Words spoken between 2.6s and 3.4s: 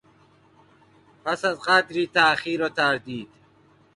و تردید...